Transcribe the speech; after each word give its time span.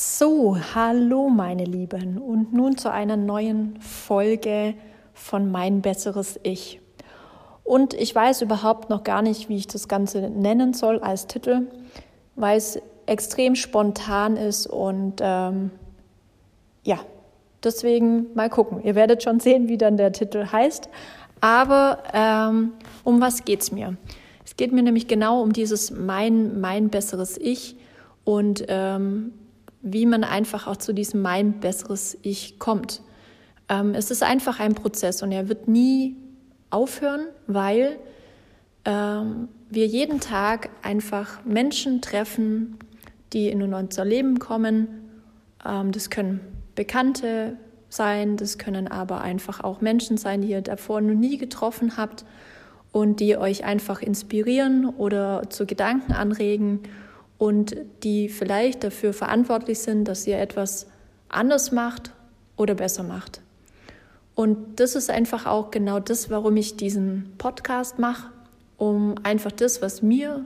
So, 0.00 0.56
hallo 0.76 1.28
meine 1.28 1.64
Lieben 1.64 2.18
und 2.18 2.52
nun 2.52 2.78
zu 2.78 2.88
einer 2.88 3.16
neuen 3.16 3.80
Folge 3.80 4.74
von 5.12 5.50
Mein 5.50 5.82
besseres 5.82 6.38
Ich. 6.44 6.80
Und 7.64 7.94
ich 7.94 8.14
weiß 8.14 8.42
überhaupt 8.42 8.90
noch 8.90 9.02
gar 9.02 9.22
nicht, 9.22 9.48
wie 9.48 9.56
ich 9.56 9.66
das 9.66 9.88
Ganze 9.88 10.30
nennen 10.30 10.72
soll 10.72 11.00
als 11.00 11.26
Titel, 11.26 11.62
weil 12.36 12.58
es 12.58 12.80
extrem 13.06 13.56
spontan 13.56 14.36
ist 14.36 14.68
und 14.68 15.14
ähm, 15.20 15.72
ja, 16.84 17.00
deswegen 17.64 18.32
mal 18.34 18.50
gucken. 18.50 18.80
Ihr 18.84 18.94
werdet 18.94 19.24
schon 19.24 19.40
sehen, 19.40 19.66
wie 19.66 19.78
dann 19.78 19.96
der 19.96 20.12
Titel 20.12 20.46
heißt. 20.46 20.88
Aber 21.40 22.04
ähm, 22.12 22.74
um 23.02 23.20
was 23.20 23.44
geht's 23.44 23.72
mir? 23.72 23.96
Es 24.44 24.54
geht 24.54 24.70
mir 24.70 24.84
nämlich 24.84 25.08
genau 25.08 25.42
um 25.42 25.52
dieses 25.52 25.90
mein, 25.90 26.60
mein 26.60 26.88
besseres 26.88 27.36
Ich 27.36 27.74
und 28.22 28.64
ähm, 28.68 29.32
wie 29.82 30.06
man 30.06 30.24
einfach 30.24 30.66
auch 30.66 30.76
zu 30.76 30.92
diesem 30.92 31.22
mein 31.22 31.60
besseres 31.60 32.18
Ich 32.22 32.58
kommt. 32.58 33.02
Ähm, 33.68 33.94
es 33.94 34.10
ist 34.10 34.22
einfach 34.22 34.60
ein 34.60 34.74
Prozess 34.74 35.22
und 35.22 35.32
er 35.32 35.48
wird 35.48 35.68
nie 35.68 36.16
aufhören, 36.70 37.26
weil 37.46 37.98
ähm, 38.84 39.48
wir 39.70 39.86
jeden 39.86 40.20
Tag 40.20 40.70
einfach 40.82 41.44
Menschen 41.44 42.00
treffen, 42.00 42.78
die 43.32 43.48
in 43.48 43.62
unser 43.62 44.04
Leben 44.04 44.38
kommen. 44.38 44.88
Ähm, 45.64 45.92
das 45.92 46.10
können 46.10 46.40
Bekannte 46.74 47.56
sein, 47.88 48.36
das 48.36 48.58
können 48.58 48.88
aber 48.88 49.20
einfach 49.20 49.60
auch 49.64 49.80
Menschen 49.80 50.16
sein, 50.16 50.42
die 50.42 50.48
ihr 50.48 50.62
davor 50.62 51.00
noch 51.00 51.14
nie 51.14 51.38
getroffen 51.38 51.96
habt 51.96 52.24
und 52.92 53.20
die 53.20 53.36
euch 53.36 53.64
einfach 53.64 54.02
inspirieren 54.02 54.86
oder 54.86 55.50
zu 55.50 55.66
Gedanken 55.66 56.12
anregen 56.12 56.80
und 57.38 57.76
die 58.02 58.28
vielleicht 58.28 58.84
dafür 58.84 59.12
verantwortlich 59.12 59.78
sind, 59.78 60.04
dass 60.06 60.26
ihr 60.26 60.38
etwas 60.38 60.86
anders 61.28 61.72
macht 61.72 62.12
oder 62.56 62.74
besser 62.74 63.04
macht. 63.04 63.40
Und 64.34 64.78
das 64.80 64.94
ist 64.94 65.10
einfach 65.10 65.46
auch 65.46 65.70
genau 65.70 65.98
das, 66.00 66.30
warum 66.30 66.56
ich 66.56 66.76
diesen 66.76 67.32
Podcast 67.38 67.98
mache, 67.98 68.30
um 68.76 69.14
einfach 69.22 69.52
das, 69.52 69.82
was 69.82 70.02
mir 70.02 70.44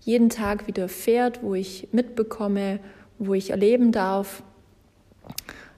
jeden 0.00 0.30
Tag 0.30 0.66
widerfährt, 0.66 1.42
wo 1.42 1.54
ich 1.54 1.88
mitbekomme, 1.92 2.78
wo 3.18 3.34
ich 3.34 3.50
erleben 3.50 3.90
darf, 3.90 4.42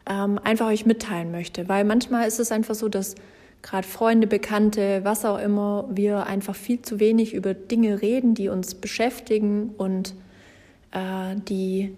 ähm, 0.08 0.38
einfach 0.42 0.66
euch 0.66 0.84
mitteilen 0.84 1.30
möchte. 1.30 1.68
Weil 1.68 1.84
manchmal 1.84 2.28
ist 2.28 2.38
es 2.38 2.52
einfach 2.52 2.74
so, 2.74 2.88
dass 2.88 3.14
gerade 3.62 3.86
Freunde, 3.86 4.26
Bekannte, 4.26 5.00
was 5.04 5.24
auch 5.24 5.38
immer, 5.38 5.88
wir 5.90 6.26
einfach 6.26 6.54
viel 6.54 6.82
zu 6.82 7.00
wenig 7.00 7.34
über 7.34 7.54
Dinge 7.54 8.02
reden, 8.02 8.34
die 8.34 8.48
uns 8.48 8.74
beschäftigen 8.74 9.74
und 9.76 10.14
äh, 10.92 11.36
die 11.48 11.94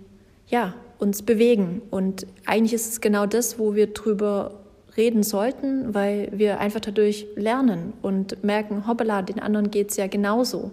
ja, 0.48 0.74
uns 0.98 1.22
bewegen. 1.22 1.82
Und 1.90 2.26
eigentlich 2.44 2.74
ist 2.74 2.92
es 2.92 3.00
genau 3.00 3.26
das, 3.26 3.58
wo 3.58 3.74
wir 3.74 3.88
drüber 3.88 4.60
reden 4.96 5.22
sollten, 5.22 5.94
weil 5.94 6.28
wir 6.32 6.60
einfach 6.60 6.80
dadurch 6.80 7.26
lernen 7.36 7.92
und 8.02 8.42
merken, 8.44 8.86
hoppala, 8.86 9.22
den 9.22 9.38
anderen 9.38 9.70
geht 9.70 9.90
es 9.90 9.96
ja 9.96 10.06
genauso. 10.08 10.72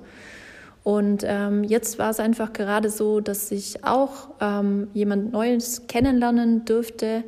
Und 0.84 1.24
ähm, 1.26 1.64
jetzt 1.64 2.00
war 2.00 2.10
es 2.10 2.20
einfach 2.20 2.54
gerade 2.54 2.90
so, 2.90 3.20
dass 3.20 3.52
ich 3.52 3.84
auch 3.84 4.30
ähm, 4.40 4.88
jemand 4.94 5.32
Neues 5.34 5.86
kennenlernen 5.88 6.66
dürfte 6.66 7.24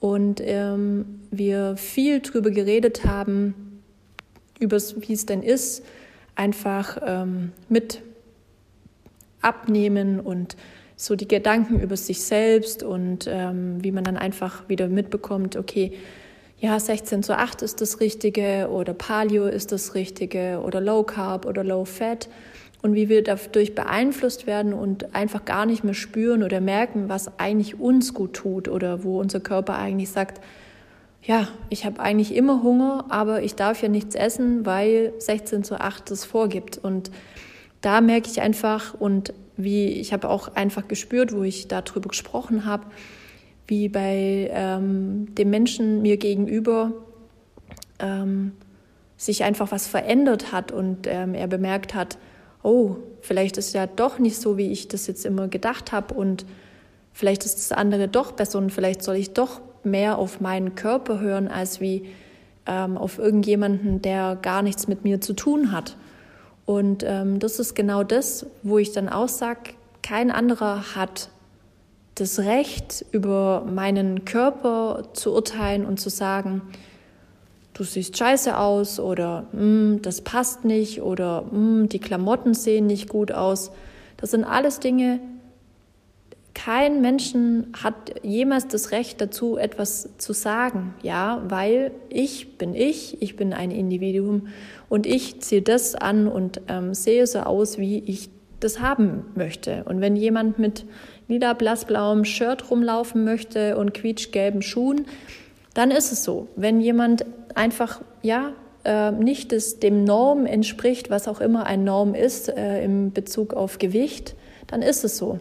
und 0.00 0.40
ähm, 0.42 1.20
wir 1.30 1.76
viel 1.76 2.20
drüber 2.20 2.50
geredet 2.50 3.04
haben, 3.04 3.82
über 4.58 4.78
wie 4.78 5.12
es 5.12 5.26
denn 5.26 5.42
ist, 5.42 5.84
einfach 6.34 6.98
ähm, 7.04 7.52
mit 7.68 8.00
abnehmen 9.44 10.20
und 10.20 10.56
so 10.96 11.16
die 11.16 11.28
Gedanken 11.28 11.80
über 11.80 11.96
sich 11.96 12.22
selbst 12.22 12.82
und 12.82 13.28
ähm, 13.28 13.82
wie 13.82 13.92
man 13.92 14.04
dann 14.04 14.16
einfach 14.16 14.68
wieder 14.68 14.88
mitbekommt, 14.88 15.56
okay, 15.56 15.92
ja, 16.60 16.78
16 16.78 17.22
zu 17.22 17.36
8 17.36 17.62
ist 17.62 17.80
das 17.80 18.00
Richtige 18.00 18.68
oder 18.70 18.94
Paleo 18.94 19.46
ist 19.46 19.72
das 19.72 19.94
Richtige 19.94 20.60
oder 20.64 20.80
Low 20.80 21.02
Carb 21.02 21.46
oder 21.46 21.64
Low 21.64 21.84
Fat 21.84 22.28
und 22.80 22.94
wie 22.94 23.08
wir 23.08 23.22
dadurch 23.22 23.74
beeinflusst 23.74 24.46
werden 24.46 24.72
und 24.72 25.14
einfach 25.14 25.44
gar 25.44 25.66
nicht 25.66 25.84
mehr 25.84 25.94
spüren 25.94 26.42
oder 26.42 26.60
merken, 26.60 27.08
was 27.08 27.38
eigentlich 27.38 27.80
uns 27.80 28.14
gut 28.14 28.34
tut 28.34 28.68
oder 28.68 29.04
wo 29.04 29.18
unser 29.20 29.40
Körper 29.40 29.76
eigentlich 29.78 30.10
sagt, 30.10 30.40
ja, 31.22 31.48
ich 31.70 31.86
habe 31.86 32.00
eigentlich 32.00 32.34
immer 32.34 32.62
Hunger, 32.62 33.06
aber 33.08 33.42
ich 33.42 33.54
darf 33.54 33.82
ja 33.82 33.88
nichts 33.88 34.14
essen, 34.14 34.66
weil 34.66 35.14
16 35.18 35.64
zu 35.64 35.80
8 35.80 36.10
das 36.10 36.26
vorgibt. 36.26 36.76
Und 36.76 37.10
da 37.84 38.00
merke 38.00 38.30
ich 38.30 38.40
einfach 38.40 38.94
und 38.94 39.34
wie 39.56 39.88
ich 39.88 40.12
habe 40.12 40.30
auch 40.30 40.54
einfach 40.54 40.88
gespürt, 40.88 41.34
wo 41.34 41.42
ich 41.42 41.68
darüber 41.68 42.08
gesprochen 42.08 42.64
habe, 42.64 42.86
wie 43.66 43.88
bei 43.88 44.50
ähm, 44.52 45.34
dem 45.34 45.50
Menschen 45.50 46.00
mir 46.00 46.16
gegenüber 46.16 46.92
ähm, 47.98 48.52
sich 49.16 49.44
einfach 49.44 49.70
was 49.70 49.86
verändert 49.86 50.50
hat 50.50 50.72
und 50.72 51.06
ähm, 51.06 51.34
er 51.34 51.46
bemerkt 51.46 51.94
hat, 51.94 52.16
oh, 52.62 52.96
vielleicht 53.20 53.58
ist 53.58 53.74
ja 53.74 53.86
doch 53.86 54.18
nicht 54.18 54.40
so, 54.40 54.56
wie 54.56 54.72
ich 54.72 54.88
das 54.88 55.06
jetzt 55.06 55.26
immer 55.26 55.48
gedacht 55.48 55.92
habe 55.92 56.14
und 56.14 56.46
vielleicht 57.12 57.44
ist 57.44 57.56
das 57.56 57.72
andere 57.72 58.08
doch 58.08 58.32
besser 58.32 58.58
und 58.58 58.70
vielleicht 58.70 59.02
soll 59.02 59.16
ich 59.16 59.34
doch 59.34 59.60
mehr 59.82 60.18
auf 60.18 60.40
meinen 60.40 60.74
Körper 60.74 61.20
hören, 61.20 61.48
als 61.48 61.82
wie 61.82 62.06
ähm, 62.66 62.96
auf 62.96 63.18
irgendjemanden, 63.18 64.00
der 64.00 64.38
gar 64.40 64.62
nichts 64.62 64.88
mit 64.88 65.04
mir 65.04 65.20
zu 65.20 65.34
tun 65.34 65.70
hat. 65.70 65.96
Und 66.66 67.04
ähm, 67.06 67.38
das 67.38 67.58
ist 67.58 67.74
genau 67.74 68.04
das, 68.04 68.46
wo 68.62 68.78
ich 68.78 68.92
dann 68.92 69.08
auch 69.08 69.28
sage, 69.28 69.74
kein 70.02 70.30
anderer 70.30 70.94
hat 70.94 71.28
das 72.14 72.38
Recht, 72.38 73.04
über 73.10 73.66
meinen 73.66 74.24
Körper 74.24 75.04
zu 75.14 75.34
urteilen 75.34 75.84
und 75.84 75.98
zu 75.98 76.10
sagen, 76.10 76.62
du 77.74 77.82
siehst 77.82 78.16
scheiße 78.16 78.56
aus 78.56 79.00
oder 79.00 79.46
mm, 79.52 80.00
das 80.02 80.20
passt 80.20 80.64
nicht 80.64 81.02
oder 81.02 81.42
mm, 81.42 81.88
die 81.88 81.98
Klamotten 81.98 82.54
sehen 82.54 82.86
nicht 82.86 83.08
gut 83.08 83.32
aus. 83.32 83.72
Das 84.16 84.30
sind 84.30 84.44
alles 84.44 84.78
Dinge, 84.78 85.20
kein 86.54 87.00
Menschen 87.00 87.72
hat 87.82 88.14
jemals 88.22 88.68
das 88.68 88.92
Recht 88.92 89.20
dazu, 89.20 89.56
etwas 89.56 90.08
zu 90.18 90.32
sagen, 90.32 90.94
ja, 91.02 91.42
weil 91.48 91.90
ich 92.08 92.56
bin 92.56 92.74
ich, 92.74 93.20
ich 93.20 93.36
bin 93.36 93.52
ein 93.52 93.70
Individuum 93.70 94.48
und 94.88 95.06
ich 95.06 95.40
ziehe 95.42 95.62
das 95.62 95.94
an 95.94 96.28
und 96.28 96.60
ähm, 96.68 96.94
sehe 96.94 97.26
so 97.26 97.40
aus, 97.40 97.78
wie 97.78 97.98
ich 97.98 98.30
das 98.60 98.80
haben 98.80 99.24
möchte. 99.34 99.84
Und 99.84 100.00
wenn 100.00 100.16
jemand 100.16 100.58
mit 100.58 100.86
lila 101.28 101.52
blassblauem 101.52 102.24
Shirt 102.24 102.70
rumlaufen 102.70 103.24
möchte 103.24 103.76
und 103.76 103.92
quietschgelben 103.92 104.62
Schuhen, 104.62 105.06
dann 105.74 105.90
ist 105.90 106.12
es 106.12 106.24
so. 106.24 106.48
Wenn 106.56 106.80
jemand 106.80 107.26
einfach, 107.54 108.00
ja, 108.22 108.52
äh, 108.84 109.10
nicht 109.10 109.52
des, 109.52 109.80
dem 109.80 110.04
Norm 110.04 110.46
entspricht, 110.46 111.10
was 111.10 111.26
auch 111.26 111.40
immer 111.40 111.66
ein 111.66 111.84
Norm 111.84 112.14
ist 112.14 112.48
äh, 112.48 112.84
im 112.84 113.12
Bezug 113.12 113.54
auf 113.54 113.78
Gewicht, 113.78 114.34
dann 114.66 114.82
ist 114.82 115.04
es 115.04 115.16
so. 115.16 115.40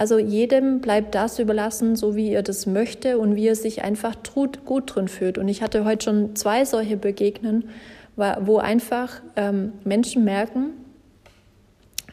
Also 0.00 0.18
jedem 0.18 0.80
bleibt 0.80 1.14
das 1.14 1.38
überlassen, 1.38 1.94
so 1.94 2.16
wie 2.16 2.30
er 2.30 2.42
das 2.42 2.64
möchte 2.64 3.18
und 3.18 3.36
wie 3.36 3.48
er 3.48 3.54
sich 3.54 3.82
einfach 3.82 4.16
gut, 4.64 4.94
drin 4.94 5.08
fühlt. 5.08 5.36
Und 5.36 5.46
ich 5.48 5.60
hatte 5.62 5.84
heute 5.84 6.04
schon 6.04 6.36
zwei 6.36 6.64
solche 6.64 6.96
Begegnen, 6.96 7.68
wo 8.16 8.56
einfach 8.56 9.20
ähm, 9.36 9.74
Menschen 9.84 10.24
merken, 10.24 10.70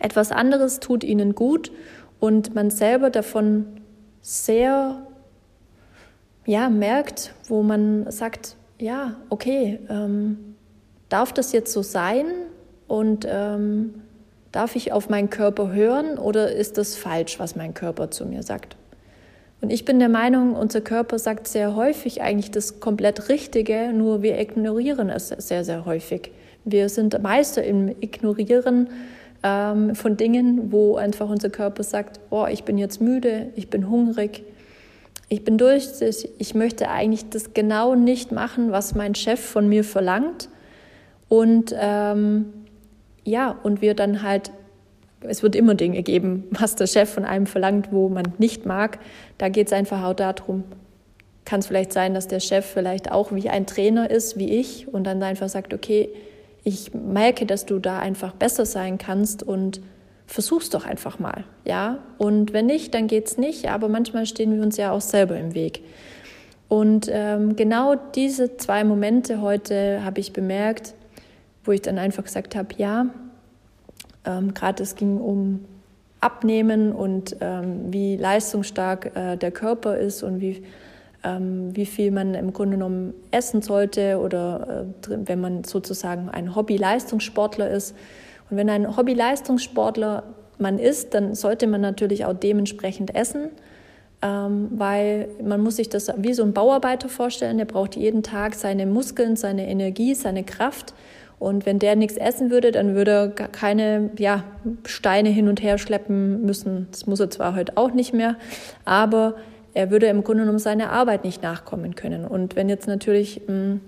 etwas 0.02 0.34
anderes 0.34 0.82
tut 0.82 1.06
ihnen 1.06 1.34
gut 1.34 1.72
und 2.20 2.54
man 2.54 2.72
selber 2.72 3.10
davon 3.10 3.68
sehr 4.22 5.08
ja, 6.46 6.70
merkt, 6.70 7.36
wo 7.48 7.64
man 7.64 8.12
sagt, 8.12 8.58
ja, 8.80 9.16
okay, 9.30 9.80
ähm, 9.88 10.56
darf 11.08 11.32
das 11.32 11.54
jetzt 11.54 11.72
so 11.72 11.84
sein 11.84 12.26
und 12.90 13.26
ähm, 13.30 14.02
Darf 14.52 14.76
ich 14.76 14.92
auf 14.92 15.10
meinen 15.10 15.30
Körper 15.30 15.72
hören 15.72 16.18
oder 16.18 16.52
ist 16.52 16.78
das 16.78 16.96
falsch, 16.96 17.40
was 17.40 17.56
mein 17.56 17.74
Körper 17.74 18.12
zu 18.12 18.26
mir 18.26 18.44
sagt? 18.44 18.76
Und 19.60 19.72
ich 19.72 19.86
bin 19.86 20.00
der 20.00 20.10
Meinung, 20.10 20.56
unser 20.56 20.82
Körper 20.82 21.18
sagt 21.18 21.48
sehr 21.48 21.76
häufig 21.76 22.22
eigentlich 22.22 22.52
das 22.52 22.80
komplett 22.80 23.30
Richtige, 23.30 23.92
nur 23.92 24.22
wir 24.22 24.40
ignorieren 24.40 25.10
es 25.10 25.30
sehr, 25.30 25.64
sehr 25.64 25.86
häufig. 25.86 26.32
Wir 26.64 26.90
sind 26.90 27.22
Meister 27.22 27.64
im 27.64 27.90
Ignorieren 28.00 28.90
ähm, 29.42 29.96
von 29.96 30.16
Dingen, 30.16 30.72
wo 30.72 30.98
einfach 30.98 31.30
unser 31.30 31.50
Körper 31.50 31.84
sagt, 31.84 32.20
oh, 32.30 32.46
ich 32.52 32.66
bin 32.66 32.78
jetzt 32.78 33.02
müde, 33.02 33.48
ich 33.56 33.70
bin 33.70 33.90
hungrig, 33.90 34.44
ich 35.30 35.44
bin 35.44 35.58
durch, 35.58 35.88
ich 36.38 36.56
möchte 36.56 36.90
eigentlich 36.90 37.30
das 37.30 37.54
genau 37.54 37.96
nicht 37.96 38.32
machen, 38.32 38.72
was 38.72 38.96
mein 38.96 39.16
Chef 39.16 39.40
von 39.40 39.68
mir 39.68 39.84
verlangt. 39.84 40.50
Und 41.30 41.76
ähm, 41.78 42.54
ja, 43.28 43.58
und 43.64 43.82
wir 43.82 43.94
dann 43.94 44.24
halt, 44.24 44.52
es 45.22 45.44
wird 45.44 45.56
immer 45.56 45.76
Dinge 45.76 46.02
geben, 46.02 46.46
was 46.52 46.76
der 46.76 46.88
Chef 46.88 47.10
von 47.10 47.26
einem 47.26 47.46
verlangt, 47.46 47.92
wo 47.92 48.08
man 48.10 48.34
nicht 48.38 48.66
mag. 48.66 49.00
Da 49.38 49.50
geht 49.50 49.68
es 49.68 49.74
einfach 49.74 50.04
auch 50.04 50.14
darum, 50.14 50.64
kann 51.44 51.60
es 51.60 51.68
vielleicht 51.68 51.94
sein, 51.94 52.14
dass 52.14 52.28
der 52.28 52.40
Chef 52.40 52.66
vielleicht 52.66 53.12
auch 53.12 53.32
wie 53.32 53.50
ein 53.50 53.68
Trainer 53.68 54.10
ist, 54.10 54.38
wie 54.38 54.50
ich, 54.52 54.88
und 54.88 55.04
dann 55.04 55.22
einfach 55.24 55.50
sagt, 55.50 55.74
okay, 55.74 56.10
ich 56.64 56.94
merke, 56.94 57.46
dass 57.46 57.66
du 57.66 57.80
da 57.80 58.00
einfach 58.00 58.34
besser 58.34 58.66
sein 58.66 58.98
kannst 58.98 59.44
und 59.44 59.82
versuch's 60.26 60.70
doch 60.70 60.86
einfach 60.86 61.20
mal, 61.20 61.46
ja. 61.66 62.00
Und 62.18 62.54
wenn 62.54 62.66
nicht, 62.66 62.94
dann 62.94 63.08
geht's 63.08 63.38
nicht. 63.38 63.70
Aber 63.70 63.88
manchmal 63.88 64.26
stehen 64.26 64.54
wir 64.56 64.62
uns 64.62 64.78
ja 64.78 64.92
auch 64.92 65.02
selber 65.02 65.38
im 65.38 65.54
Weg. 65.54 65.82
Und 66.68 67.08
ähm, 67.10 67.56
genau 67.56 67.96
diese 67.96 68.58
zwei 68.58 68.84
Momente 68.84 69.42
heute 69.42 70.04
habe 70.04 70.20
ich 70.20 70.34
bemerkt, 70.34 70.94
wo 71.68 71.72
ich 71.72 71.82
dann 71.82 71.98
einfach 71.98 72.24
gesagt 72.24 72.56
habe, 72.56 72.70
ja, 72.78 73.08
ähm, 74.26 74.54
gerade 74.54 74.84
es 74.84 74.96
ging 74.96 75.20
um 75.20 75.66
Abnehmen 76.20 76.92
und 76.92 77.38
ähm, 77.42 77.94
wie 77.94 78.18
leistungsstark 78.18 79.16
äh, 79.16 79.38
der 79.38 79.52
Körper 79.52 79.98
ist 79.98 80.24
und 80.24 80.42
wie, 80.42 80.64
ähm, 81.24 81.76
wie 81.76 81.86
viel 81.86 82.12
man 82.12 82.34
im 82.34 82.54
Grunde 82.54 82.78
genommen 82.78 83.14
essen 83.32 83.62
sollte 83.62 84.20
oder 84.20 84.86
äh, 85.10 85.18
wenn 85.26 85.40
man 85.40 85.64
sozusagen 85.64 86.30
ein 86.30 86.56
Hobby-Leistungssportler 86.56 87.70
ist. 87.70 87.96
Und 88.50 88.58
wenn 88.58 88.70
ein 88.70 88.98
Hobby-Leistungssportler 88.98 90.24
man 90.58 90.80
ist, 90.80 91.14
dann 91.14 91.36
sollte 91.36 91.68
man 91.68 91.82
natürlich 91.82 92.26
auch 92.26 92.34
dementsprechend 92.34 93.14
essen, 93.16 93.50
ähm, 94.24 94.70
weil 94.72 95.30
man 95.44 95.62
muss 95.62 95.76
sich 95.76 95.90
das 95.90 96.12
wie 96.18 96.34
so 96.34 96.42
ein 96.42 96.54
Bauarbeiter 96.54 97.10
vorstellen. 97.10 97.60
Der 97.60 97.66
braucht 97.66 97.96
jeden 97.96 98.24
Tag 98.24 98.56
seine 98.56 98.88
Muskeln, 98.88 99.36
seine 99.36 99.68
Energie, 99.68 100.16
seine 100.16 100.44
Kraft. 100.44 100.96
Und 101.40 101.66
wenn 101.66 101.78
der 101.78 101.96
nichts 101.96 102.18
essen 102.18 102.50
würde, 102.50 102.72
dann 102.72 102.96
würde 102.96 103.12
er 103.12 103.30
keine 103.30 104.10
ja, 104.18 104.44
Steine 104.86 105.30
hin 105.30 105.48
und 105.48 105.62
her 105.62 105.78
schleppen 105.78 106.44
müssen. 106.46 106.88
Das 106.92 107.06
muss 107.06 107.20
er 107.20 107.30
zwar 107.30 107.56
heute 107.56 107.78
auch 107.78 107.92
nicht 107.92 108.14
mehr, 108.14 108.38
aber 108.86 109.36
er 109.76 109.92
würde 109.92 110.08
im 110.08 110.24
Grunde 110.24 110.44
genommen 110.44 110.60
seiner 110.60 110.92
Arbeit 110.92 111.24
nicht 111.24 111.44
nachkommen 111.44 111.96
können. 111.96 112.26
Und 112.26 112.56
wenn 112.56 112.70
jetzt 112.70 112.88
natürlich 112.88 113.42
ein 113.48 113.82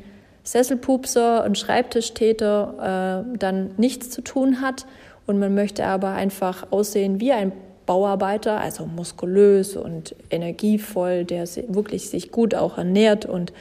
Sesselpupser, 0.43 1.43
ein 1.43 1.55
Schreibtischtäter 1.55 3.25
äh, 3.33 3.37
dann 3.37 3.71
nichts 3.77 4.11
zu 4.11 4.21
tun 4.21 4.61
hat 4.61 4.85
und 5.25 5.39
man 5.39 5.55
möchte 5.55 5.85
aber 5.85 6.09
einfach 6.11 6.71
aussehen 6.71 7.19
wie 7.19 7.31
ein 7.31 7.51
Bauarbeiter, 7.87 8.59
also 8.61 8.85
muskulös 8.85 9.75
und 9.75 10.15
energievoll, 10.29 11.25
der 11.25 11.47
wirklich 11.69 12.11
sich 12.11 12.31
gut 12.31 12.53
auch 12.53 12.77
ernährt 12.77 13.25
und 13.25 13.51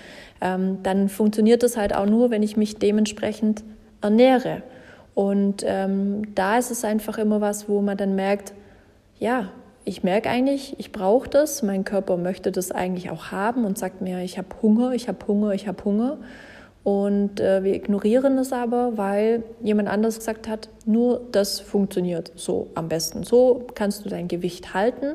ähm, 0.42 0.82
dann 0.82 1.08
funktioniert 1.08 1.62
das 1.62 1.78
halt 1.78 1.94
auch 1.94 2.04
nur, 2.04 2.30
wenn 2.30 2.42
ich 2.42 2.56
mich 2.58 2.76
dementsprechend 2.76 3.64
ernähre. 4.00 4.62
Und 5.14 5.64
ähm, 5.66 6.34
da 6.34 6.58
ist 6.58 6.70
es 6.70 6.84
einfach 6.84 7.18
immer 7.18 7.40
was, 7.40 7.68
wo 7.68 7.80
man 7.80 7.96
dann 7.96 8.14
merkt, 8.14 8.52
ja, 9.18 9.48
ich 9.84 10.04
merke 10.04 10.28
eigentlich, 10.28 10.76
ich 10.78 10.92
brauche 10.92 11.28
das, 11.28 11.62
mein 11.62 11.84
Körper 11.84 12.16
möchte 12.16 12.52
das 12.52 12.70
eigentlich 12.70 13.10
auch 13.10 13.32
haben 13.32 13.64
und 13.64 13.78
sagt 13.78 14.00
mir, 14.02 14.20
ich 14.20 14.36
habe 14.38 14.48
Hunger, 14.62 14.92
ich 14.92 15.08
habe 15.08 15.26
Hunger, 15.26 15.52
ich 15.52 15.66
habe 15.66 15.82
Hunger. 15.84 16.18
Und 16.84 17.40
äh, 17.40 17.64
wir 17.64 17.74
ignorieren 17.74 18.38
es 18.38 18.52
aber, 18.52 18.96
weil 18.96 19.42
jemand 19.62 19.88
anders 19.88 20.18
gesagt 20.18 20.46
hat, 20.46 20.68
nur 20.86 21.20
das 21.32 21.58
funktioniert 21.60 22.32
so 22.36 22.68
am 22.74 22.88
besten. 22.88 23.24
So 23.24 23.66
kannst 23.74 24.04
du 24.04 24.08
dein 24.08 24.28
Gewicht 24.28 24.72
halten. 24.74 25.14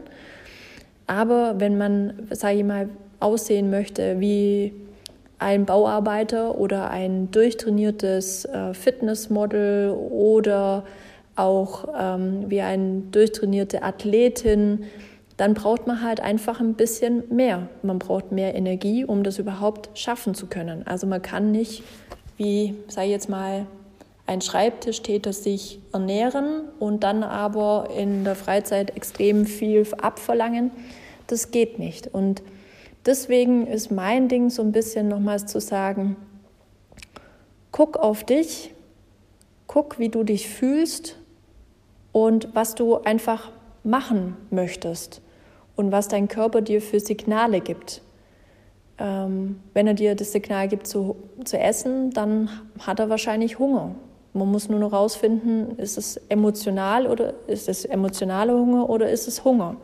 Aber 1.07 1.59
wenn 1.59 1.77
man, 1.77 2.27
sage 2.31 2.57
ich 2.57 2.63
mal, 2.63 2.89
aussehen 3.19 3.69
möchte 3.69 4.19
wie 4.19 4.73
ein 5.43 5.65
Bauarbeiter 5.65 6.57
oder 6.57 6.89
ein 6.89 7.29
durchtrainiertes 7.31 8.45
äh, 8.45 8.73
Fitnessmodel 8.73 9.91
oder 9.91 10.83
auch 11.35 11.85
ähm, 11.99 12.49
wie 12.49 12.61
eine 12.61 13.01
durchtrainierte 13.11 13.83
Athletin, 13.83 14.85
dann 15.37 15.53
braucht 15.53 15.87
man 15.87 16.01
halt 16.01 16.19
einfach 16.19 16.59
ein 16.59 16.75
bisschen 16.75 17.23
mehr. 17.29 17.67
Man 17.81 17.99
braucht 17.99 18.31
mehr 18.31 18.55
Energie, 18.55 19.03
um 19.03 19.23
das 19.23 19.39
überhaupt 19.39 19.89
schaffen 19.97 20.35
zu 20.35 20.45
können. 20.45 20.85
Also 20.85 21.07
man 21.07 21.21
kann 21.21 21.51
nicht, 21.51 21.83
wie, 22.37 22.75
sei 22.87 23.09
jetzt 23.09 23.29
mal, 23.29 23.65
ein 24.25 24.39
Schreibtischtäter 24.41 25.33
sich 25.33 25.79
ernähren 25.91 26.61
und 26.79 27.03
dann 27.03 27.23
aber 27.23 27.89
in 27.97 28.23
der 28.23 28.35
Freizeit 28.35 28.95
extrem 28.95 29.45
viel 29.45 29.85
abverlangen. 30.01 30.71
Das 31.27 31.51
geht 31.51 31.77
nicht. 31.79 32.07
Und 32.13 32.41
deswegen 33.05 33.67
ist 33.67 33.91
mein 33.91 34.27
Ding 34.27 34.49
so 34.49 34.61
ein 34.61 34.71
bisschen 34.71 35.07
nochmals 35.07 35.45
zu 35.45 35.59
sagen, 35.59 36.15
guck 37.71 37.97
auf 37.97 38.23
dich, 38.23 38.73
guck, 39.67 39.99
wie 39.99 40.09
du 40.09 40.23
dich 40.23 40.47
fühlst 40.49 41.17
und 42.11 42.53
was 42.53 42.75
du 42.75 42.97
einfach 42.97 43.51
machen 43.83 44.37
möchtest 44.49 45.21
und 45.75 45.91
was 45.91 46.07
dein 46.07 46.27
Körper 46.27 46.61
dir 46.61 46.81
für 46.81 46.99
Signale 46.99 47.59
gibt. 47.59 48.01
Ähm, 48.99 49.59
wenn 49.73 49.87
er 49.87 49.95
dir 49.95 50.15
das 50.15 50.31
Signal 50.31 50.67
gibt 50.67 50.85
zu, 50.85 51.15
zu 51.43 51.57
essen, 51.57 52.11
dann 52.11 52.49
hat 52.79 52.99
er 52.99 53.09
wahrscheinlich 53.09 53.57
Hunger. 53.57 53.95
Man 54.33 54.51
muss 54.51 54.69
nur 54.69 54.79
noch 54.79 54.93
rausfinden, 54.93 55.77
ist 55.77 55.97
es 55.97 56.17
emotional 56.29 57.07
oder 57.07 57.33
ist 57.47 57.69
es 57.69 57.85
emotionaler 57.85 58.53
Hunger 58.53 58.89
oder 58.89 59.09
ist 59.09 59.27
es 59.27 59.43
Hunger? 59.43 59.77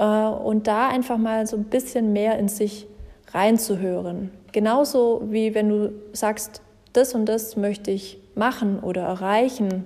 Äh, 0.00 0.04
und 0.04 0.66
da 0.66 0.88
einfach 0.88 1.18
mal 1.18 1.46
so 1.46 1.56
ein 1.56 1.64
bisschen 1.64 2.12
mehr 2.12 2.38
in 2.38 2.48
sich 2.48 2.86
reinzuhören. 3.32 4.30
Genauso 4.50 5.22
wie 5.28 5.54
wenn 5.54 5.68
du 5.68 5.92
sagst, 6.12 6.62
das 6.94 7.14
und 7.14 7.26
das 7.26 7.56
möchte 7.56 7.90
ich 7.90 8.18
machen 8.34 8.80
oder 8.80 9.02
erreichen, 9.02 9.84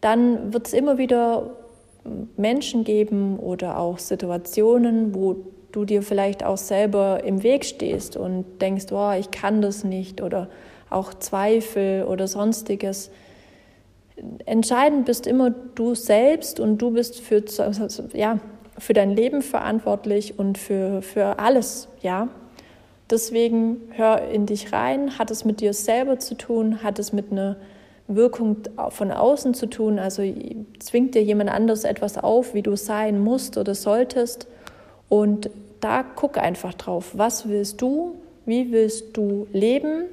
dann 0.00 0.52
wird 0.52 0.68
es 0.68 0.72
immer 0.72 0.96
wieder 0.96 1.50
Menschen 2.36 2.84
geben 2.84 3.38
oder 3.38 3.78
auch 3.78 3.98
Situationen, 3.98 5.14
wo 5.14 5.36
du 5.72 5.84
dir 5.84 6.02
vielleicht 6.02 6.44
auch 6.44 6.56
selber 6.56 7.22
im 7.24 7.42
Weg 7.42 7.64
stehst 7.64 8.16
und 8.16 8.60
denkst, 8.60 8.86
oh, 8.92 9.12
ich 9.18 9.30
kann 9.30 9.60
das 9.60 9.84
nicht 9.84 10.22
oder 10.22 10.48
auch 10.88 11.14
Zweifel 11.14 12.04
oder 12.04 12.28
sonstiges. 12.28 13.10
Entscheidend 14.46 15.06
bist 15.06 15.26
immer 15.26 15.50
du 15.50 15.94
selbst 15.94 16.60
und 16.60 16.78
du 16.78 16.90
bist 16.90 17.20
für, 17.20 17.42
ja, 18.12 18.38
für 18.78 18.92
dein 18.92 19.10
Leben 19.10 19.42
verantwortlich 19.42 20.38
und 20.38 20.58
für, 20.58 21.02
für 21.02 21.38
alles, 21.38 21.88
ja. 22.00 22.28
Deswegen 23.10 23.76
hör 23.90 24.28
in 24.28 24.46
dich 24.46 24.72
rein. 24.72 25.18
Hat 25.18 25.30
es 25.30 25.44
mit 25.44 25.60
dir 25.60 25.74
selber 25.74 26.18
zu 26.18 26.34
tun? 26.34 26.82
Hat 26.82 26.98
es 26.98 27.12
mit 27.12 27.30
einer 27.30 27.56
Wirkung 28.08 28.56
von 28.90 29.10
außen 29.10 29.54
zu 29.54 29.66
tun. 29.66 29.98
Also 29.98 30.22
zwingt 30.78 31.14
dir 31.14 31.22
jemand 31.22 31.50
anderes 31.50 31.84
etwas 31.84 32.18
auf, 32.18 32.54
wie 32.54 32.62
du 32.62 32.76
sein 32.76 33.20
musst 33.20 33.58
oder 33.58 33.74
solltest. 33.74 34.46
Und 35.08 35.50
da 35.80 36.02
guck 36.02 36.38
einfach 36.38 36.74
drauf, 36.74 37.12
was 37.14 37.48
willst 37.48 37.82
du, 37.82 38.16
wie 38.46 38.72
willst 38.72 39.16
du 39.16 39.46
leben 39.52 40.04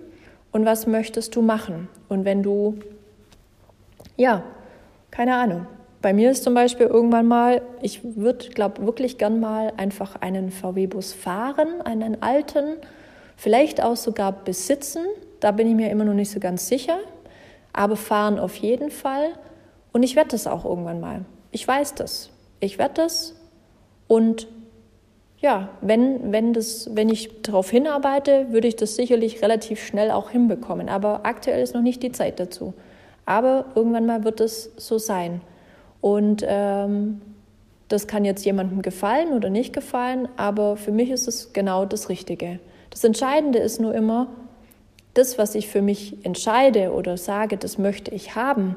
und 0.51 0.65
was 0.65 0.87
möchtest 0.87 1.35
du 1.35 1.41
machen. 1.41 1.87
Und 2.09 2.25
wenn 2.25 2.43
du, 2.43 2.75
ja, 4.17 4.43
keine 5.11 5.35
Ahnung. 5.35 5.67
Bei 6.01 6.13
mir 6.13 6.31
ist 6.31 6.43
zum 6.43 6.53
Beispiel 6.53 6.85
irgendwann 6.85 7.27
mal, 7.27 7.61
ich 7.81 8.01
würde, 8.03 8.49
glaube 8.49 8.85
wirklich 8.85 9.17
gern 9.17 9.39
mal 9.39 9.73
einfach 9.75 10.15
einen 10.17 10.51
VW-Bus 10.51 11.13
fahren, 11.13 11.81
einen 11.83 12.21
alten, 12.21 12.77
vielleicht 13.35 13.83
auch 13.83 13.97
sogar 13.97 14.31
besitzen. 14.31 15.03
Da 15.39 15.51
bin 15.51 15.67
ich 15.67 15.75
mir 15.75 15.89
immer 15.89 16.05
noch 16.05 16.13
nicht 16.13 16.31
so 16.31 16.39
ganz 16.39 16.67
sicher 16.67 16.99
aber 17.73 17.95
fahren 17.95 18.39
auf 18.39 18.55
jeden 18.57 18.91
Fall. 18.91 19.29
Und 19.91 20.03
ich 20.03 20.15
werde 20.15 20.31
das 20.31 20.47
auch 20.47 20.65
irgendwann 20.65 20.99
mal. 20.99 21.25
Ich 21.51 21.67
weiß 21.67 21.95
das. 21.95 22.29
Ich 22.59 22.77
werde 22.77 22.95
das. 22.95 23.35
Und 24.07 24.47
ja, 25.39 25.69
wenn, 25.81 26.31
wenn, 26.31 26.53
das, 26.53 26.93
wenn 26.93 27.09
ich 27.09 27.41
darauf 27.41 27.69
hinarbeite, 27.69 28.51
würde 28.51 28.67
ich 28.67 28.75
das 28.75 28.95
sicherlich 28.95 29.41
relativ 29.41 29.81
schnell 29.81 30.11
auch 30.11 30.29
hinbekommen. 30.29 30.89
Aber 30.89 31.21
aktuell 31.23 31.61
ist 31.61 31.73
noch 31.73 31.81
nicht 31.81 32.03
die 32.03 32.11
Zeit 32.11 32.39
dazu. 32.39 32.73
Aber 33.25 33.65
irgendwann 33.75 34.05
mal 34.05 34.23
wird 34.23 34.41
es 34.41 34.71
so 34.75 34.97
sein. 34.97 35.41
Und 36.01 36.43
ähm, 36.47 37.21
das 37.87 38.07
kann 38.07 38.23
jetzt 38.23 38.45
jemandem 38.45 38.81
gefallen 38.81 39.33
oder 39.33 39.49
nicht 39.49 39.73
gefallen, 39.73 40.27
aber 40.37 40.77
für 40.77 40.91
mich 40.91 41.09
ist 41.09 41.27
es 41.27 41.53
genau 41.53 41.85
das 41.85 42.09
Richtige. 42.09 42.59
Das 42.89 43.03
Entscheidende 43.03 43.59
ist 43.59 43.79
nur 43.79 43.93
immer, 43.93 44.27
das, 45.13 45.37
was 45.37 45.55
ich 45.55 45.67
für 45.67 45.81
mich 45.81 46.23
entscheide 46.23 46.93
oder 46.93 47.17
sage, 47.17 47.57
das 47.57 47.77
möchte 47.77 48.13
ich 48.13 48.35
haben, 48.35 48.75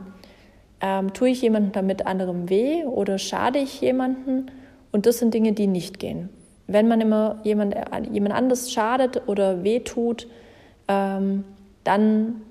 ähm, 0.81 1.13
tue 1.13 1.31
ich 1.31 1.43
jemandem 1.43 1.73
damit 1.73 2.07
anderem 2.07 2.49
weh 2.49 2.85
oder 2.85 3.19
schade 3.19 3.59
ich 3.59 3.81
jemanden? 3.81 4.51
Und 4.91 5.07
das 5.07 5.19
sind 5.19 5.33
Dinge, 5.33 5.53
die 5.53 5.67
nicht 5.67 5.99
gehen. 5.99 6.29
Wenn 6.67 6.89
man 6.89 7.01
immer 7.01 7.41
jemand, 7.45 7.77
jemand 8.11 8.35
anders 8.35 8.73
schadet 8.73 9.23
oder 9.27 9.63
weh 9.63 9.81
tut, 9.81 10.27
ähm, 10.89 11.45
dann, 11.85 12.43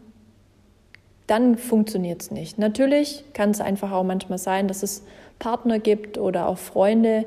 dann 1.32 1.58
funktioniert 1.58 2.22
es 2.22 2.30
nicht. 2.30 2.58
Natürlich 2.58 3.24
kann 3.32 3.52
es 3.52 3.62
einfach 3.62 3.94
auch 3.94 4.04
manchmal 4.04 4.38
sein, 4.38 4.68
dass 4.68 4.84
es 4.84 5.04
Partner 5.40 5.80
gibt 5.80 6.18
oder 6.18 6.50
auch 6.50 6.58
Freunde, 6.58 7.26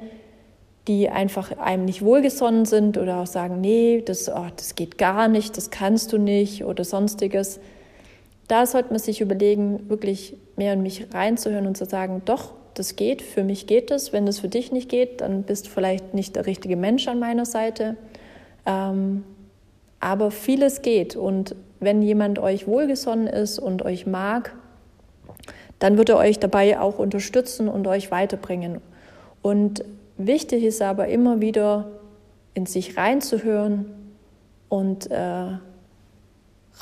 die 0.87 1.09
einfach 1.09 1.57
einem 1.57 1.87
nicht 1.87 2.05
wohlgesonnen 2.05 2.67
sind 2.67 2.99
oder 2.99 3.21
auch 3.21 3.27
sagen, 3.27 3.63
nee, 3.63 4.03
das, 4.05 4.29
oh, 4.29 4.47
das 4.55 4.75
geht 4.75 4.99
gar 4.99 5.29
nicht, 5.29 5.57
das 5.57 5.71
kannst 5.71 6.13
du 6.13 6.19
nicht 6.19 6.67
oder 6.67 6.85
sonstiges. 6.85 7.61
Da 8.47 8.67
sollte 8.67 8.91
man 8.91 8.99
sich 8.99 9.23
überlegen, 9.23 9.89
wirklich 9.89 10.37
mehr 10.57 10.75
in 10.75 10.83
mich 10.83 11.07
reinzuhören 11.15 11.67
und 11.67 11.79
zu 11.79 11.87
sagen, 11.87 12.21
doch, 12.27 12.53
das 12.75 12.97
geht, 12.97 13.23
für 13.23 13.43
mich 13.43 13.67
geht 13.67 13.91
es. 13.91 14.13
Wenn 14.13 14.27
das 14.27 14.41
für 14.41 14.49
dich 14.49 14.71
nicht 14.71 14.91
geht, 14.91 15.23
dann 15.23 15.45
bist 15.45 15.65
du 15.65 15.71
vielleicht 15.71 16.13
nicht 16.13 16.37
der 16.37 16.45
richtige 16.45 16.77
Mensch 16.77 17.09
an 17.09 17.19
meiner 17.19 17.47
Seite. 17.47 17.97
Ähm, 18.67 19.25
aber 19.99 20.31
vieles 20.31 20.83
geht 20.83 21.17
und 21.17 21.57
wenn 21.81 22.03
jemand 22.03 22.39
euch 22.39 22.67
wohlgesonnen 22.67 23.27
ist 23.27 23.59
und 23.59 23.83
euch 23.83 24.07
mag, 24.07 24.55
dann 25.79 25.99
wird 25.99 26.09
er 26.09 26.19
euch 26.19 26.39
dabei 26.39 26.79
auch 26.79 26.99
unterstützen 26.99 27.69
und 27.69 27.87
euch 27.87 28.11
weiterbringen. 28.11 28.81
Und 29.43 29.85
wichtig 30.17 30.65
ist 30.65 30.81
aber 30.81 31.09
immer 31.09 31.41
wieder 31.41 31.91
in 32.55 32.67
sich 32.67 32.97
reinzuhören 32.97 33.87
und 34.69 35.11
äh, 35.11 35.59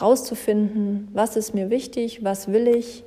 rauszufinden, 0.00 1.08
was 1.12 1.36
ist 1.36 1.54
mir 1.54 1.70
wichtig, 1.70 2.22
was 2.22 2.52
will 2.52 2.68
ich 2.68 3.04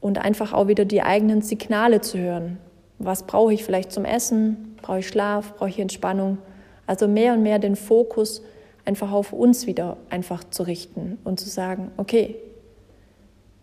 und 0.00 0.18
einfach 0.18 0.52
auch 0.52 0.68
wieder 0.68 0.84
die 0.84 1.02
eigenen 1.02 1.42
Signale 1.42 2.00
zu 2.00 2.18
hören. 2.18 2.58
Was 2.98 3.24
brauche 3.24 3.52
ich 3.52 3.64
vielleicht 3.64 3.92
zum 3.92 4.04
Essen? 4.04 4.76
Brauche 4.80 5.00
ich 5.00 5.08
Schlaf? 5.08 5.54
Brauche 5.56 5.68
ich 5.68 5.78
Entspannung? 5.78 6.38
Also 6.86 7.08
mehr 7.08 7.32
und 7.34 7.42
mehr 7.42 7.58
den 7.58 7.76
Fokus 7.76 8.42
einfach 8.86 9.12
auf 9.12 9.32
uns 9.32 9.66
wieder 9.66 9.98
einfach 10.08 10.44
zu 10.44 10.62
richten 10.62 11.18
und 11.24 11.38
zu 11.38 11.48
sagen, 11.48 11.90
okay, 11.96 12.36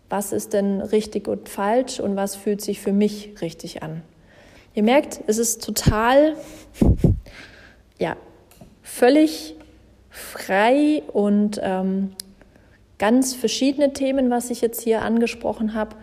was 0.09 0.31
ist 0.31 0.53
denn 0.53 0.81
richtig 0.81 1.27
und 1.27 1.49
falsch 1.49 1.99
und 1.99 2.15
was 2.15 2.35
fühlt 2.35 2.61
sich 2.61 2.79
für 2.79 2.93
mich 2.93 3.41
richtig 3.41 3.81
an? 3.81 4.03
Ihr 4.75 4.83
merkt, 4.83 5.21
es 5.25 5.37
ist 5.37 5.63
total, 5.63 6.35
ja, 7.97 8.15
völlig 8.81 9.55
frei 10.09 11.01
und 11.11 11.59
ähm, 11.63 12.11
ganz 12.99 13.33
verschiedene 13.33 13.93
Themen, 13.93 14.29
was 14.29 14.49
ich 14.49 14.61
jetzt 14.61 14.81
hier 14.81 15.01
angesprochen 15.01 15.73
habe. 15.73 15.95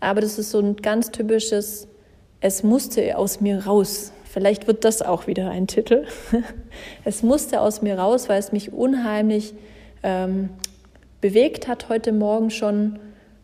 Aber 0.00 0.20
das 0.20 0.38
ist 0.38 0.50
so 0.50 0.60
ein 0.60 0.76
ganz 0.76 1.10
typisches, 1.10 1.88
es 2.40 2.62
musste 2.62 3.16
aus 3.16 3.40
mir 3.40 3.64
raus. 3.66 4.12
Vielleicht 4.36 4.66
wird 4.66 4.84
das 4.84 5.00
auch 5.00 5.26
wieder 5.26 5.48
ein 5.48 5.66
Titel. 5.66 6.04
es 7.06 7.22
musste 7.22 7.62
aus 7.62 7.80
mir 7.80 7.98
raus, 7.98 8.28
weil 8.28 8.38
es 8.38 8.52
mich 8.52 8.70
unheimlich 8.70 9.54
ähm, 10.02 10.50
bewegt 11.22 11.68
hat 11.68 11.88
heute 11.88 12.12
Morgen 12.12 12.50
schon, 12.50 12.98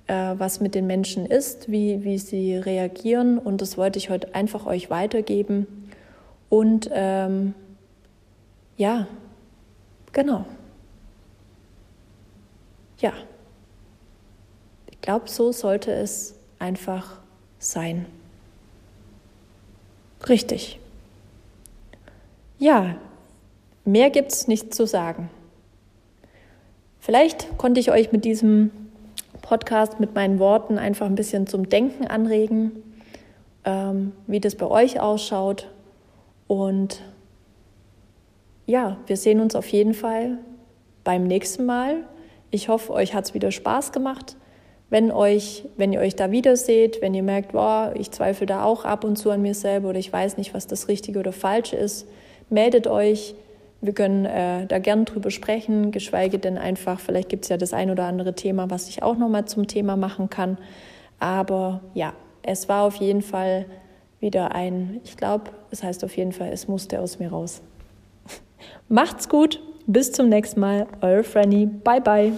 äh, 0.06 0.34
was 0.36 0.60
mit 0.60 0.74
den 0.74 0.86
Menschen 0.86 1.24
ist, 1.24 1.72
wie, 1.72 2.04
wie 2.04 2.18
sie 2.18 2.56
reagieren. 2.56 3.38
Und 3.38 3.62
das 3.62 3.78
wollte 3.78 3.98
ich 3.98 4.10
heute 4.10 4.34
einfach 4.34 4.66
euch 4.66 4.90
weitergeben. 4.90 5.66
Und 6.50 6.90
ähm, 6.92 7.54
ja, 8.76 9.06
genau. 10.12 10.44
Ja, 12.98 13.14
ich 14.90 15.00
glaube, 15.00 15.30
so 15.30 15.52
sollte 15.52 15.90
es 15.90 16.34
einfach 16.58 17.18
sein. 17.58 18.04
Richtig. 20.28 20.78
Ja, 22.62 22.94
mehr 23.84 24.10
gibt 24.10 24.30
es 24.30 24.46
nicht 24.46 24.72
zu 24.72 24.86
sagen. 24.86 25.28
Vielleicht 27.00 27.58
konnte 27.58 27.80
ich 27.80 27.90
euch 27.90 28.12
mit 28.12 28.24
diesem 28.24 28.70
Podcast, 29.40 29.98
mit 29.98 30.14
meinen 30.14 30.38
Worten 30.38 30.78
einfach 30.78 31.06
ein 31.06 31.16
bisschen 31.16 31.48
zum 31.48 31.68
Denken 31.68 32.06
anregen, 32.06 32.70
ähm, 33.64 34.12
wie 34.28 34.38
das 34.38 34.54
bei 34.54 34.68
euch 34.68 35.00
ausschaut. 35.00 35.72
Und 36.46 37.02
ja, 38.66 38.96
wir 39.08 39.16
sehen 39.16 39.40
uns 39.40 39.56
auf 39.56 39.66
jeden 39.66 39.92
Fall 39.92 40.38
beim 41.02 41.24
nächsten 41.24 41.66
Mal. 41.66 42.04
Ich 42.52 42.68
hoffe, 42.68 42.92
euch 42.92 43.12
hat 43.12 43.24
es 43.24 43.34
wieder 43.34 43.50
Spaß 43.50 43.90
gemacht. 43.90 44.36
Wenn, 44.88 45.10
euch, 45.10 45.64
wenn 45.76 45.92
ihr 45.92 45.98
euch 45.98 46.14
da 46.14 46.30
wieder 46.30 46.54
seht, 46.54 47.02
wenn 47.02 47.12
ihr 47.12 47.24
merkt, 47.24 47.50
boah, 47.50 47.92
ich 47.98 48.12
zweifle 48.12 48.46
da 48.46 48.62
auch 48.62 48.84
ab 48.84 49.02
und 49.02 49.16
zu 49.16 49.32
an 49.32 49.42
mir 49.42 49.54
selber 49.54 49.88
oder 49.88 49.98
ich 49.98 50.12
weiß 50.12 50.36
nicht, 50.36 50.54
was 50.54 50.68
das 50.68 50.86
Richtige 50.86 51.18
oder 51.18 51.32
Falsche 51.32 51.74
ist, 51.74 52.06
meldet 52.52 52.86
euch. 52.86 53.34
Wir 53.80 53.94
können 53.94 54.24
äh, 54.26 54.66
da 54.66 54.78
gern 54.78 55.04
drüber 55.04 55.30
sprechen, 55.32 55.90
geschweige 55.90 56.38
denn 56.38 56.56
einfach, 56.56 57.00
vielleicht 57.00 57.28
gibt 57.28 57.44
es 57.44 57.48
ja 57.48 57.56
das 57.56 57.72
ein 57.72 57.90
oder 57.90 58.04
andere 58.04 58.34
Thema, 58.34 58.70
was 58.70 58.88
ich 58.88 59.02
auch 59.02 59.16
nochmal 59.16 59.46
zum 59.46 59.66
Thema 59.66 59.96
machen 59.96 60.30
kann. 60.30 60.56
Aber 61.18 61.80
ja, 61.94 62.12
es 62.42 62.68
war 62.68 62.84
auf 62.84 62.96
jeden 62.96 63.22
Fall 63.22 63.66
wieder 64.20 64.54
ein, 64.54 65.00
ich 65.02 65.16
glaube, 65.16 65.50
es 65.72 65.82
heißt 65.82 66.04
auf 66.04 66.16
jeden 66.16 66.32
Fall, 66.32 66.50
es 66.52 66.68
musste 66.68 67.00
aus 67.00 67.18
mir 67.18 67.30
raus. 67.30 67.60
Macht's 68.88 69.28
gut, 69.28 69.60
bis 69.86 70.12
zum 70.12 70.28
nächsten 70.28 70.60
Mal, 70.60 70.86
eure 71.00 71.24
Franny, 71.24 71.66
bye 71.66 72.00
bye. 72.00 72.32